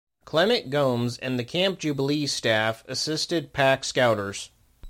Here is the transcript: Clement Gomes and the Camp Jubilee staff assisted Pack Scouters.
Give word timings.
Clement 0.25 0.71
Gomes 0.71 1.19
and 1.19 1.37
the 1.37 1.43
Camp 1.43 1.77
Jubilee 1.77 2.25
staff 2.25 2.83
assisted 2.87 3.53
Pack 3.53 3.83
Scouters. 3.83 4.49